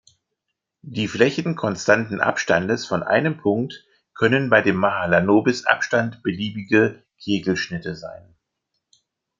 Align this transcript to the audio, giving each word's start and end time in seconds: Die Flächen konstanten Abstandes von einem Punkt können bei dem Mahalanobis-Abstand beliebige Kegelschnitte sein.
Die 0.81 1.07
Flächen 1.07 1.55
konstanten 1.55 2.21
Abstandes 2.21 2.87
von 2.87 3.03
einem 3.03 3.37
Punkt 3.37 3.85
können 4.15 4.49
bei 4.49 4.63
dem 4.63 4.75
Mahalanobis-Abstand 4.77 6.23
beliebige 6.23 7.03
Kegelschnitte 7.19 7.93
sein. 7.93 8.33